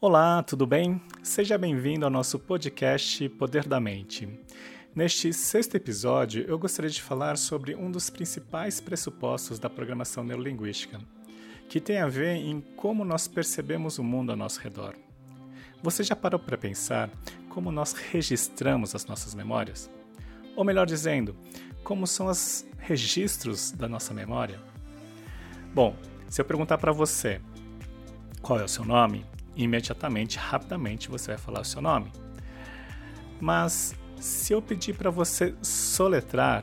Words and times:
Olá, 0.00 0.44
tudo 0.44 0.64
bem? 0.64 1.02
Seja 1.24 1.58
bem-vindo 1.58 2.04
ao 2.04 2.10
nosso 2.10 2.38
podcast 2.38 3.28
Poder 3.30 3.66
da 3.66 3.80
Mente. 3.80 4.28
Neste 4.94 5.32
sexto 5.32 5.74
episódio, 5.74 6.44
eu 6.46 6.56
gostaria 6.56 6.88
de 6.88 7.02
falar 7.02 7.36
sobre 7.36 7.74
um 7.74 7.90
dos 7.90 8.08
principais 8.08 8.80
pressupostos 8.80 9.58
da 9.58 9.68
programação 9.68 10.22
neurolinguística, 10.22 11.00
que 11.68 11.80
tem 11.80 11.98
a 11.98 12.06
ver 12.06 12.36
em 12.36 12.60
como 12.76 13.04
nós 13.04 13.26
percebemos 13.26 13.98
o 13.98 14.04
mundo 14.04 14.30
ao 14.30 14.36
nosso 14.36 14.60
redor. 14.60 14.94
Você 15.82 16.04
já 16.04 16.14
parou 16.14 16.38
para 16.38 16.56
pensar 16.56 17.10
como 17.48 17.72
nós 17.72 17.92
registramos 17.92 18.94
as 18.94 19.04
nossas 19.04 19.34
memórias? 19.34 19.90
Ou 20.54 20.64
melhor 20.64 20.86
dizendo, 20.86 21.34
como 21.82 22.06
são 22.06 22.28
os 22.28 22.64
registros 22.78 23.72
da 23.72 23.88
nossa 23.88 24.14
memória? 24.14 24.60
Bom, 25.74 25.96
se 26.28 26.40
eu 26.40 26.44
perguntar 26.44 26.78
para 26.78 26.92
você 26.92 27.40
qual 28.40 28.60
é 28.60 28.64
o 28.64 28.68
seu 28.68 28.84
nome, 28.84 29.26
imediatamente, 29.58 30.38
rapidamente, 30.38 31.10
você 31.10 31.32
vai 31.32 31.38
falar 31.38 31.60
o 31.60 31.64
seu 31.64 31.82
nome. 31.82 32.10
Mas 33.40 33.94
se 34.16 34.52
eu 34.52 34.62
pedir 34.62 34.94
para 34.94 35.10
você 35.10 35.54
soletrar, 35.60 36.62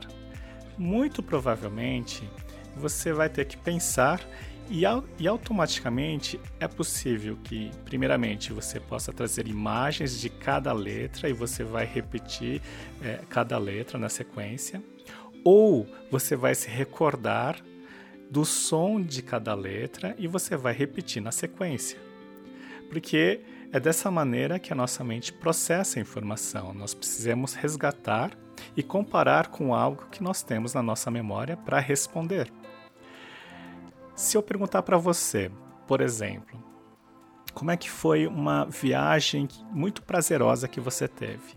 muito 0.76 1.22
provavelmente 1.22 2.28
você 2.74 3.12
vai 3.12 3.28
ter 3.28 3.46
que 3.46 3.56
pensar 3.56 4.20
e, 4.68 4.82
e, 5.18 5.28
automaticamente 5.28 6.40
é 6.58 6.66
possível 6.66 7.38
que, 7.44 7.70
primeiramente, 7.84 8.52
você 8.52 8.80
possa 8.80 9.12
trazer 9.12 9.46
imagens 9.46 10.20
de 10.20 10.28
cada 10.28 10.72
letra 10.72 11.28
e 11.28 11.32
você 11.32 11.62
vai 11.62 11.86
repetir 11.86 12.60
é, 13.00 13.20
cada 13.28 13.56
letra 13.58 13.96
na 13.96 14.08
sequência, 14.08 14.82
ou 15.44 15.86
você 16.10 16.34
vai 16.34 16.52
se 16.52 16.68
recordar 16.68 17.62
do 18.28 18.44
som 18.44 19.00
de 19.00 19.22
cada 19.22 19.54
letra 19.54 20.16
e 20.18 20.26
você 20.26 20.56
vai 20.56 20.74
repetir 20.74 21.22
na 21.22 21.30
sequência 21.30 22.05
porque 22.88 23.40
é 23.72 23.80
dessa 23.80 24.10
maneira 24.10 24.58
que 24.58 24.72
a 24.72 24.76
nossa 24.76 25.04
mente 25.04 25.32
processa 25.32 25.98
a 25.98 26.02
informação. 26.02 26.72
Nós 26.72 26.94
precisamos 26.94 27.54
resgatar 27.54 28.30
e 28.76 28.82
comparar 28.82 29.48
com 29.48 29.74
algo 29.74 30.06
que 30.10 30.22
nós 30.22 30.42
temos 30.42 30.74
na 30.74 30.82
nossa 30.82 31.10
memória 31.10 31.56
para 31.56 31.78
responder. 31.78 32.52
Se 34.14 34.36
eu 34.36 34.42
perguntar 34.42 34.82
para 34.82 34.96
você, 34.96 35.50
por 35.86 36.00
exemplo, 36.00 36.62
como 37.52 37.70
é 37.70 37.76
que 37.76 37.90
foi 37.90 38.26
uma 38.26 38.64
viagem 38.66 39.48
muito 39.70 40.02
prazerosa 40.02 40.68
que 40.68 40.80
você 40.80 41.08
teve? 41.08 41.54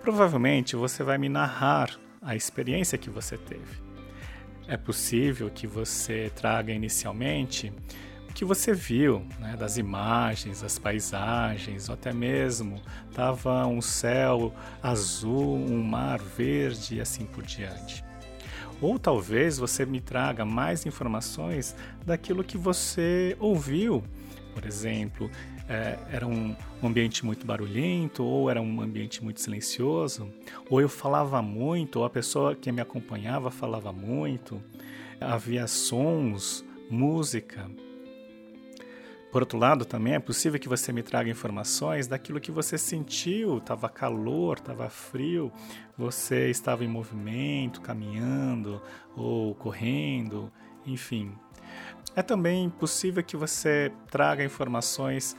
Provavelmente 0.00 0.76
você 0.76 1.02
vai 1.02 1.18
me 1.18 1.28
narrar 1.28 1.98
a 2.22 2.36
experiência 2.36 2.98
que 2.98 3.10
você 3.10 3.36
teve. 3.36 3.80
É 4.68 4.76
possível 4.76 5.50
que 5.50 5.66
você 5.66 6.30
traga 6.34 6.72
inicialmente 6.72 7.72
que 8.36 8.44
você 8.44 8.74
viu, 8.74 9.26
né, 9.38 9.56
das 9.56 9.78
imagens, 9.78 10.60
das 10.60 10.78
paisagens, 10.78 11.88
ou 11.88 11.94
até 11.94 12.12
mesmo 12.12 12.82
estava 13.08 13.66
um 13.66 13.80
céu 13.80 14.52
azul, 14.82 15.56
um 15.56 15.82
mar 15.82 16.18
verde 16.18 16.96
e 16.96 17.00
assim 17.00 17.24
por 17.24 17.42
diante. 17.42 18.04
Ou 18.78 18.98
talvez 18.98 19.56
você 19.56 19.86
me 19.86 20.02
traga 20.02 20.44
mais 20.44 20.84
informações 20.84 21.74
daquilo 22.04 22.44
que 22.44 22.58
você 22.58 23.34
ouviu. 23.40 24.04
Por 24.52 24.66
exemplo, 24.66 25.30
é, 25.66 25.98
era 26.12 26.26
um 26.26 26.54
ambiente 26.82 27.24
muito 27.24 27.46
barulhento, 27.46 28.22
ou 28.22 28.50
era 28.50 28.60
um 28.60 28.82
ambiente 28.82 29.24
muito 29.24 29.40
silencioso, 29.40 30.30
ou 30.68 30.78
eu 30.78 30.90
falava 30.90 31.40
muito, 31.40 32.00
ou 32.00 32.04
a 32.04 32.10
pessoa 32.10 32.54
que 32.54 32.70
me 32.70 32.82
acompanhava 32.82 33.50
falava 33.50 33.94
muito, 33.94 34.62
havia 35.18 35.66
sons, 35.66 36.62
música. 36.90 37.66
Por 39.30 39.42
outro 39.42 39.58
lado, 39.58 39.84
também 39.84 40.14
é 40.14 40.18
possível 40.18 40.58
que 40.58 40.68
você 40.68 40.92
me 40.92 41.02
traga 41.02 41.28
informações 41.28 42.06
daquilo 42.06 42.40
que 42.40 42.50
você 42.50 42.78
sentiu, 42.78 43.58
estava 43.58 43.88
calor, 43.88 44.58
estava 44.58 44.88
frio, 44.88 45.52
você 45.96 46.48
estava 46.48 46.84
em 46.84 46.88
movimento, 46.88 47.80
caminhando 47.80 48.80
ou 49.14 49.54
correndo, 49.54 50.50
enfim. 50.86 51.32
É 52.14 52.22
também 52.22 52.70
possível 52.70 53.22
que 53.22 53.36
você 53.36 53.92
traga 54.10 54.42
informações 54.42 55.36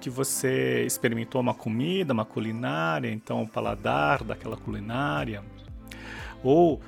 que 0.00 0.08
você 0.08 0.84
experimentou 0.84 1.40
uma 1.40 1.54
comida, 1.54 2.12
uma 2.12 2.24
culinária, 2.24 3.10
então 3.10 3.42
o 3.42 3.48
paladar 3.48 4.22
daquela 4.22 4.56
culinária. 4.56 5.42
Ou 6.42 6.80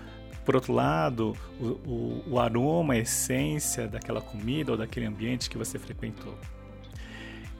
por 0.49 0.55
outro 0.55 0.73
lado, 0.73 1.37
o, 1.61 1.67
o, 1.67 2.25
o 2.27 2.41
aroma, 2.41 2.95
a 2.95 2.97
essência 2.97 3.87
daquela 3.87 4.23
comida 4.23 4.73
ou 4.73 4.79
daquele 4.79 5.05
ambiente 5.05 5.51
que 5.51 5.59
você 5.59 5.79
frequentou. 5.79 6.35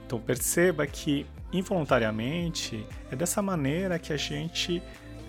Então 0.03 0.19
perceba 0.19 0.87
que 0.87 1.23
involuntariamente 1.53 2.83
é 3.11 3.15
dessa 3.15 3.43
maneira 3.43 3.99
que 3.99 4.11
a 4.11 4.17
gente 4.17 4.81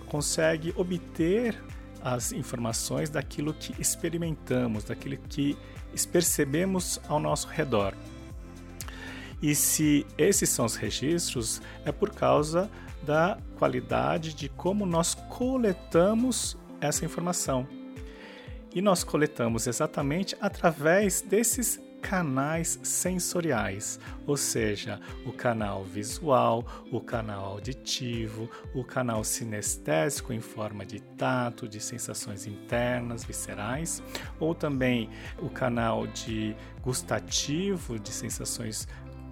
consegue 0.07 0.73
obter 0.75 1.55
as 2.03 2.31
informações 2.31 3.11
daquilo 3.11 3.53
que 3.53 3.79
experimentamos, 3.79 4.85
daquilo 4.85 5.17
que 5.29 5.55
percebemos 6.11 6.99
ao 7.07 7.19
nosso 7.19 7.47
redor. 7.47 7.93
E 9.39 9.53
se 9.53 10.03
esses 10.17 10.49
são 10.49 10.65
os 10.65 10.75
registros, 10.75 11.61
é 11.85 11.91
por 11.91 12.09
causa 12.09 12.71
da 13.03 13.37
qualidade 13.59 14.33
de 14.33 14.49
como 14.49 14.83
nós 14.83 15.13
coletamos 15.13 16.57
essa 16.81 17.05
informação. 17.05 17.67
E 18.73 18.81
nós 18.81 19.03
coletamos 19.03 19.67
exatamente 19.67 20.35
através 20.41 21.21
desses 21.21 21.79
canais 22.01 22.79
sensoriais, 22.81 23.99
ou 24.25 24.35
seja, 24.35 24.99
o 25.25 25.31
canal 25.31 25.83
visual, 25.83 26.65
o 26.91 26.99
canal 26.99 27.45
auditivo, 27.45 28.49
o 28.73 28.83
canal 28.83 29.23
sinestésico 29.23 30.33
em 30.33 30.41
forma 30.41 30.85
de 30.85 30.99
tato, 30.99 31.67
de 31.67 31.79
sensações 31.79 32.47
internas, 32.47 33.23
viscerais, 33.23 34.01
ou 34.39 34.55
também 34.55 35.09
o 35.37 35.49
canal 35.49 36.07
de 36.07 36.55
gustativo, 36.81 37.99
de 37.99 38.11
sensações 38.11 38.87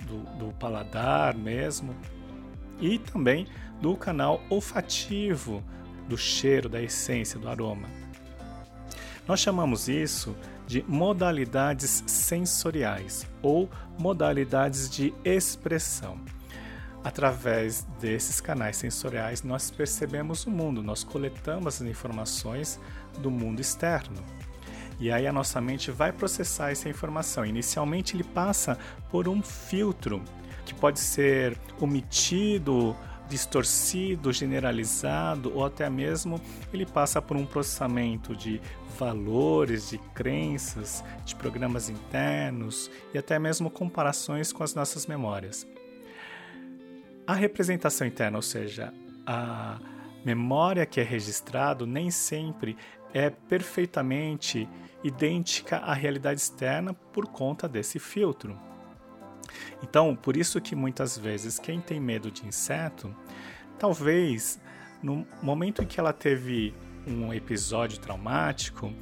do, 0.06 0.20
do 0.38 0.54
paladar 0.54 1.36
mesmo, 1.36 1.96
e 2.80 3.00
também 3.00 3.48
do 3.82 3.96
canal 3.96 4.42
olfativo, 4.50 5.64
do 6.10 6.18
cheiro, 6.18 6.68
da 6.68 6.82
essência, 6.82 7.40
do 7.40 7.48
aroma. 7.48 7.88
Nós 9.28 9.40
chamamos 9.40 9.88
isso 9.88 10.36
de 10.68 10.84
modalidades 10.88 12.04
sensoriais 12.08 13.28
ou 13.42 13.70
modalidades 13.98 14.90
de 14.90 15.14
expressão. 15.24 16.20
Através 17.04 17.88
desses 18.02 18.42
canais 18.42 18.76
sensoriais, 18.76 19.44
nós 19.44 19.72
percebemos 19.72 20.46
o 20.46 20.52
mundo, 20.52 20.84
nós 20.84 21.04
coletamos 21.04 21.82
as 21.82 21.88
informações 21.88 22.80
do 23.20 23.32
mundo 23.32 23.62
externo. 23.62 24.22
E 25.00 25.12
aí 25.12 25.26
a 25.26 25.32
nossa 25.32 25.62
mente 25.62 25.92
vai 25.92 26.12
processar 26.12 26.72
essa 26.72 26.90
informação. 26.90 27.46
Inicialmente, 27.46 28.16
ele 28.16 28.24
passa 28.24 28.78
por 29.10 29.30
um 29.30 29.42
filtro 29.42 30.22
que 30.66 30.74
pode 30.74 31.00
ser 31.00 31.58
omitido 31.80 32.96
distorcido, 33.30 34.34
generalizado 34.34 35.54
ou 35.56 35.64
até 35.64 35.90
mesmo 35.90 36.42
ele 36.74 36.86
passa 36.86 37.22
por 37.22 37.38
um 37.38 37.46
processamento 37.46 38.36
de 38.36 38.60
valores, 38.98 39.90
de 39.90 39.98
crenças, 40.14 41.04
de 41.24 41.36
programas 41.36 41.90
internos 41.90 42.92
e 43.14 43.18
até 43.18 43.40
mesmo 43.40 43.70
comparações 43.70 44.52
com 44.52 44.64
as 44.64 44.74
nossas 44.74 45.06
memórias. 45.06 45.66
A 47.26 47.34
representação 47.34 48.08
interna, 48.08 48.38
ou 48.38 48.42
seja, 48.42 48.92
a 49.26 49.80
memória 50.26 50.86
que 50.86 51.00
é 51.00 51.04
registrado 51.04 51.86
nem 51.86 52.12
sempre 52.12 52.76
é 53.14 53.30
perfeitamente 53.30 54.68
idêntica 55.04 55.78
à 55.78 55.94
realidade 55.94 56.42
externa 56.42 56.94
por 56.94 57.28
conta 57.28 57.68
desse 57.68 58.00
filtro. 58.00 58.69
Então, 59.84 60.16
por 60.16 60.36
isso 60.36 60.60
que 60.62 60.76
muitas 60.76 61.18
vezes 61.18 61.60
quem 61.60 61.80
tem 61.80 62.00
medo 62.00 62.30
de 62.32 62.46
inseto, 62.46 63.16
talvez 63.78 64.60
no 65.02 65.26
momento 65.42 65.82
em 65.82 65.86
que 65.86 66.00
ela 66.00 66.14
teve 66.14 66.74
um 67.08 67.34
episódio 67.34 68.00
traumático, 68.00 68.94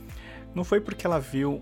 não 0.54 0.64
foi 0.64 0.80
porque 0.80 1.06
ela 1.06 1.20
viu 1.20 1.62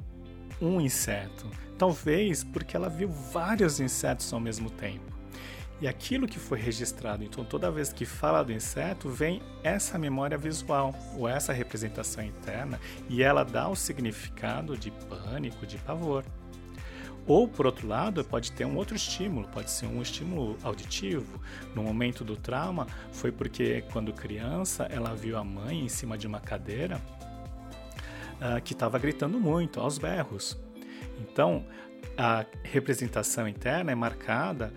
um 0.61 0.79
inseto, 0.79 1.49
talvez 1.77 2.43
porque 2.43 2.75
ela 2.75 2.89
viu 2.89 3.09
vários 3.09 3.79
insetos 3.79 4.31
ao 4.31 4.39
mesmo 4.39 4.69
tempo. 4.69 5.15
E 5.81 5.87
aquilo 5.87 6.25
que 6.25 6.39
foi 6.39 6.57
registrado, 6.57 7.23
então 7.23 7.43
toda 7.43 7.69
vez 7.69 7.91
que 7.91 8.05
fala 8.05 8.43
do 8.43 8.53
inseto, 8.53 9.09
vem 9.09 9.41
essa 9.61 9.97
memória 9.97 10.37
visual 10.37 10.95
ou 11.17 11.27
essa 11.27 11.51
representação 11.51 12.23
interna 12.23 12.79
e 13.09 13.21
ela 13.21 13.43
dá 13.43 13.67
o 13.67 13.75
significado 13.75 14.77
de 14.77 14.89
pânico, 14.91 15.65
de 15.65 15.77
pavor. 15.79 16.23
Ou, 17.27 17.47
por 17.47 17.65
outro 17.65 17.87
lado, 17.87 18.23
pode 18.23 18.51
ter 18.51 18.65
um 18.65 18.75
outro 18.75 18.95
estímulo, 18.95 19.47
pode 19.47 19.71
ser 19.71 19.87
um 19.87 20.01
estímulo 20.01 20.57
auditivo. 20.63 21.41
No 21.73 21.81
momento 21.81 22.23
do 22.23 22.35
trauma, 22.35 22.85
foi 23.11 23.31
porque, 23.31 23.83
quando 23.91 24.13
criança, 24.13 24.83
ela 24.91 25.15
viu 25.15 25.37
a 25.37 25.43
mãe 25.43 25.79
em 25.79 25.89
cima 25.89 26.17
de 26.17 26.27
uma 26.27 26.39
cadeira 26.39 27.01
uh, 28.35 28.61
que 28.63 28.73
estava 28.73 28.99
gritando 28.99 29.39
muito, 29.39 29.79
aos 29.79 29.97
berros. 29.97 30.55
Então, 31.19 31.65
a 32.17 32.45
representação 32.63 33.47
interna 33.47 33.91
é 33.91 33.95
marcada 33.95 34.71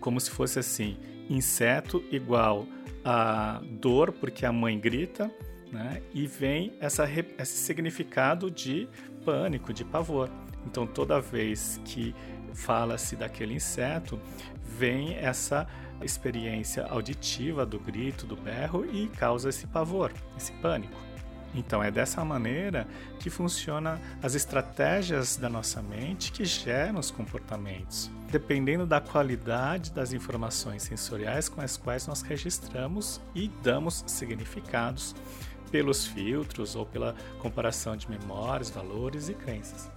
como 0.00 0.20
se 0.20 0.30
fosse 0.30 0.58
assim: 0.58 0.96
inseto 1.28 2.04
igual 2.10 2.66
a 3.04 3.60
dor 3.80 4.12
porque 4.12 4.46
a 4.46 4.52
mãe 4.52 4.78
grita, 4.78 5.30
né? 5.72 6.02
E 6.14 6.26
vem 6.26 6.74
essa, 6.80 7.08
esse 7.38 7.58
significado 7.58 8.50
de 8.50 8.88
pânico, 9.24 9.72
de 9.72 9.84
pavor. 9.84 10.30
Então, 10.68 10.86
toda 10.86 11.18
vez 11.18 11.80
que 11.84 12.14
fala-se 12.52 13.16
daquele 13.16 13.54
inseto, 13.54 14.20
vem 14.62 15.14
essa 15.14 15.66
experiência 16.02 16.84
auditiva 16.86 17.64
do 17.64 17.80
grito, 17.80 18.26
do 18.26 18.36
berro 18.36 18.84
e 18.84 19.08
causa 19.08 19.48
esse 19.48 19.66
pavor, 19.66 20.12
esse 20.36 20.52
pânico. 20.52 20.96
Então 21.54 21.82
é 21.82 21.90
dessa 21.90 22.22
maneira 22.22 22.86
que 23.18 23.30
funcionam 23.30 23.98
as 24.22 24.34
estratégias 24.34 25.36
da 25.36 25.48
nossa 25.48 25.80
mente 25.80 26.30
que 26.30 26.44
geram 26.44 27.00
os 27.00 27.10
comportamentos, 27.10 28.10
dependendo 28.30 28.86
da 28.86 29.00
qualidade 29.00 29.90
das 29.90 30.12
informações 30.12 30.82
sensoriais 30.82 31.48
com 31.48 31.62
as 31.62 31.78
quais 31.78 32.06
nós 32.06 32.20
registramos 32.20 33.18
e 33.34 33.48
damos 33.62 34.04
significados 34.06 35.16
pelos 35.70 36.06
filtros 36.06 36.76
ou 36.76 36.84
pela 36.84 37.14
comparação 37.40 37.96
de 37.96 38.08
memórias, 38.10 38.70
valores 38.70 39.30
e 39.30 39.34
crenças. 39.34 39.90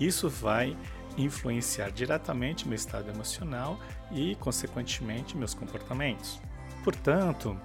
Isso 0.00 0.28
vai 0.28 0.76
influenciar 1.18 1.90
diretamente 1.90 2.66
meu 2.66 2.74
estado 2.74 3.10
emocional 3.10 3.78
e, 4.10 4.34
consequentemente, 4.36 5.36
meus 5.36 5.54
comportamentos. 5.54 6.40
Portanto, 6.82 7.56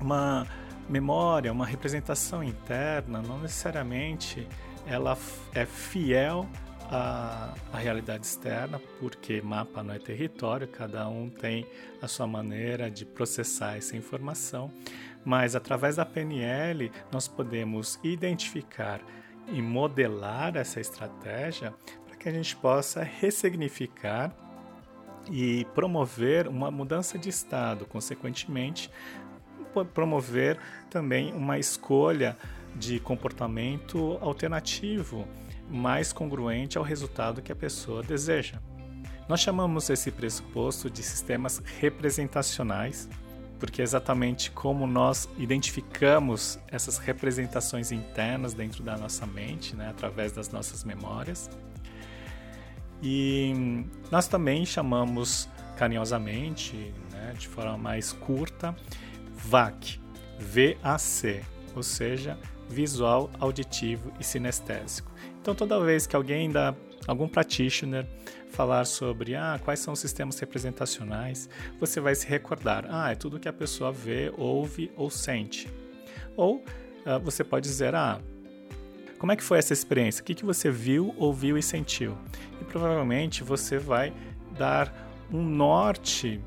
uma 0.00 0.46
memória, 0.88 1.52
uma 1.52 1.66
representação 1.66 2.42
interna, 2.42 3.22
não 3.22 3.38
necessariamente 3.38 4.46
ela 4.86 5.16
é 5.54 5.66
fiel 5.66 6.48
à, 6.90 7.54
à, 7.72 7.78
realidade 7.78 8.24
externa, 8.24 8.80
porque 9.00 9.40
mapa 9.40 9.82
não 9.82 9.94
é 9.94 9.98
território, 9.98 10.68
cada 10.68 11.08
um 11.08 11.28
tem 11.28 11.66
a 12.00 12.06
sua 12.06 12.26
maneira 12.26 12.90
de 12.90 13.04
processar 13.04 13.76
essa 13.76 13.96
informação, 13.96 14.70
mas 15.24 15.56
através 15.56 15.96
da 15.96 16.06
PNL 16.06 16.90
nós 17.10 17.26
podemos 17.26 17.98
identificar 18.04 19.00
e 19.48 19.62
modelar 19.62 20.56
essa 20.56 20.80
estratégia 20.80 21.74
para 22.06 22.16
que 22.16 22.28
a 22.28 22.32
gente 22.32 22.56
possa 22.56 23.02
ressignificar 23.02 24.34
e 25.30 25.64
promover 25.74 26.46
uma 26.46 26.70
mudança 26.70 27.18
de 27.18 27.28
estado, 27.28 27.84
consequentemente, 27.86 28.90
promover 29.92 30.58
também 30.88 31.32
uma 31.32 31.58
escolha 31.58 32.36
de 32.74 33.00
comportamento 33.00 34.18
alternativo, 34.20 35.26
mais 35.68 36.12
congruente 36.12 36.78
ao 36.78 36.84
resultado 36.84 37.42
que 37.42 37.50
a 37.50 37.56
pessoa 37.56 38.02
deseja. 38.02 38.60
Nós 39.28 39.40
chamamos 39.40 39.90
esse 39.90 40.12
pressuposto 40.12 40.88
de 40.88 41.02
sistemas 41.02 41.60
representacionais, 41.80 43.08
porque 43.58 43.80
é 43.80 43.84
exatamente 43.84 44.50
como 44.50 44.86
nós 44.86 45.28
identificamos 45.38 46.58
essas 46.68 46.98
representações 46.98 47.90
internas 47.90 48.54
dentro 48.54 48.82
da 48.82 48.96
nossa 48.96 49.26
mente, 49.26 49.74
né, 49.74 49.88
através 49.88 50.32
das 50.32 50.50
nossas 50.50 50.84
memórias. 50.84 51.50
E 53.02 53.84
nós 54.10 54.26
também 54.28 54.64
chamamos 54.64 55.48
carinhosamente, 55.76 56.92
né, 57.12 57.34
de 57.38 57.48
forma 57.48 57.76
mais 57.76 58.12
curta, 58.12 58.74
VAC, 59.32 60.00
VAC, 60.38 61.42
ou 61.74 61.82
seja, 61.82 62.38
visual, 62.68 63.30
auditivo 63.38 64.12
e 64.18 64.24
sinestésico. 64.24 65.10
Então, 65.40 65.54
toda 65.54 65.78
vez 65.80 66.06
que 66.06 66.16
alguém 66.16 66.50
dá 66.50 66.74
algum 67.06 67.28
practitioner 67.28 68.06
falar 68.56 68.86
sobre 68.86 69.34
ah, 69.34 69.60
quais 69.62 69.80
são 69.80 69.92
os 69.92 70.00
sistemas 70.00 70.38
representacionais, 70.38 71.46
você 71.78 72.00
vai 72.00 72.14
se 72.14 72.26
recordar, 72.26 72.86
ah, 72.88 73.12
é 73.12 73.14
tudo 73.14 73.38
que 73.38 73.48
a 73.48 73.52
pessoa 73.52 73.92
vê, 73.92 74.32
ouve 74.34 74.90
ou 74.96 75.10
sente. 75.10 75.70
Ou 76.34 76.56
uh, 76.56 77.20
você 77.22 77.44
pode 77.44 77.68
dizer, 77.68 77.94
ah, 77.94 78.18
como 79.18 79.30
é 79.30 79.36
que 79.36 79.42
foi 79.42 79.58
essa 79.58 79.74
experiência? 79.74 80.22
O 80.22 80.24
que, 80.24 80.34
que 80.34 80.44
você 80.44 80.70
viu, 80.70 81.14
ouviu 81.18 81.58
e 81.58 81.62
sentiu? 81.62 82.16
E 82.60 82.64
provavelmente 82.64 83.44
você 83.44 83.78
vai 83.78 84.12
dar 84.58 84.90
um 85.30 85.42
norte 85.42 86.40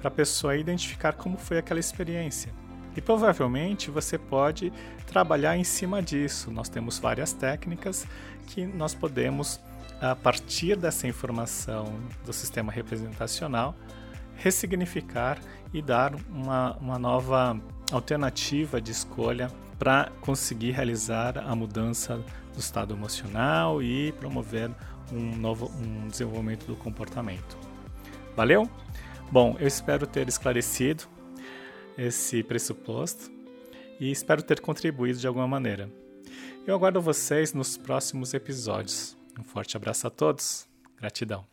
para 0.00 0.08
a 0.08 0.10
pessoa 0.10 0.56
identificar 0.56 1.12
como 1.12 1.36
foi 1.36 1.58
aquela 1.58 1.78
experiência. 1.78 2.52
E 2.96 3.00
provavelmente 3.00 3.90
você 3.90 4.18
pode 4.18 4.72
trabalhar 5.06 5.56
em 5.56 5.64
cima 5.64 6.02
disso. 6.02 6.50
Nós 6.50 6.68
temos 6.68 6.98
várias 6.98 7.32
técnicas 7.32 8.06
que 8.46 8.66
nós 8.66 8.94
podemos, 8.94 9.60
a 10.00 10.14
partir 10.14 10.76
dessa 10.76 11.06
informação 11.06 11.94
do 12.24 12.32
sistema 12.32 12.70
representacional, 12.70 13.74
ressignificar 14.36 15.38
e 15.72 15.80
dar 15.80 16.14
uma, 16.28 16.76
uma 16.76 16.98
nova 16.98 17.58
alternativa 17.90 18.80
de 18.80 18.90
escolha 18.90 19.50
para 19.78 20.10
conseguir 20.20 20.72
realizar 20.72 21.38
a 21.38 21.54
mudança 21.56 22.22
do 22.52 22.60
estado 22.60 22.94
emocional 22.94 23.82
e 23.82 24.12
promover 24.12 24.70
um 25.10 25.36
novo 25.36 25.70
um 25.78 26.08
desenvolvimento 26.08 26.66
do 26.66 26.76
comportamento. 26.76 27.56
Valeu? 28.36 28.68
Bom, 29.30 29.56
eu 29.58 29.66
espero 29.66 30.06
ter 30.06 30.28
esclarecido 30.28 31.04
esse 31.96 32.42
pressuposto 32.42 33.30
e 34.00 34.10
espero 34.10 34.42
ter 34.42 34.60
contribuído 34.60 35.18
de 35.18 35.26
alguma 35.26 35.46
maneira. 35.46 35.90
Eu 36.66 36.74
aguardo 36.74 37.00
vocês 37.00 37.52
nos 37.52 37.76
próximos 37.76 38.34
episódios. 38.34 39.16
Um 39.38 39.44
forte 39.44 39.76
abraço 39.76 40.06
a 40.06 40.10
todos. 40.10 40.68
Gratidão. 40.96 41.44